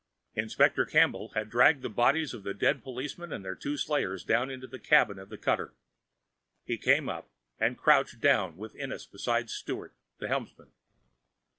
[0.33, 4.49] Inspector Campbell had dragged the bodies of the dead policemen and their two slayers down
[4.49, 5.75] into the cabin of the cutter.
[6.65, 10.71] He came up and crouched down with Ennis beside Sturt, the helmsman.